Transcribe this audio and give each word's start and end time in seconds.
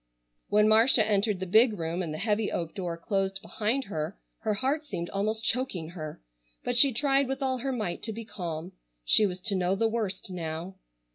When 0.49 0.67
Marcia 0.67 1.05
entered 1.07 1.39
the 1.39 1.45
big 1.45 1.77
room 1.77 2.01
and 2.01 2.11
the 2.11 2.17
heavy 2.17 2.51
oak 2.51 2.73
door 2.73 2.97
closed 2.97 3.39
behind 3.39 3.83
her 3.83 4.17
her 4.39 4.55
heart 4.55 4.83
seemed 4.83 5.11
almost 5.11 5.45
choking 5.45 5.89
her, 5.89 6.19
but 6.63 6.75
she 6.75 6.91
tried 6.91 7.27
with 7.27 7.43
all 7.43 7.59
her 7.59 7.71
might 7.71 8.01
to 8.01 8.11
be 8.11 8.25
calm. 8.25 8.71
She 9.05 9.27
was 9.27 9.39
to 9.41 9.55
know 9.55 9.75
the 9.75 9.87
worst 9.87 10.31
now. 10.31 10.73